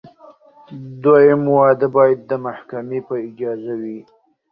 [1.03, 3.99] دویم واده باید د محکمې په اجازه وي.